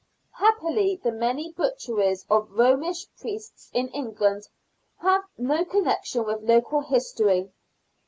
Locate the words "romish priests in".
2.57-3.87